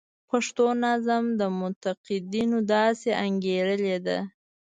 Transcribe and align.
پښتو 0.29 0.65
نظم 0.83 1.23
منتقدینو 1.59 2.57
داسې 2.73 3.09
انګیرلې 3.25 3.97
ده. 4.05 4.17